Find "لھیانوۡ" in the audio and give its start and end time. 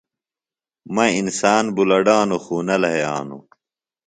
2.81-3.43